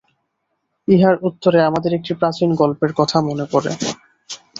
ইহার 0.87 1.15
উত্তরে 1.21 1.59
আমাদের 1.63 1.91
একটি 1.93 2.11
প্রাচীন 2.13 2.49
গল্পের 2.55 2.91
কথা 2.95 3.17
মনে 3.21 3.45
পড়ে। 3.51 3.71